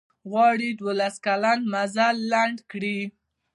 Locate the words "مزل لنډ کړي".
1.73-2.99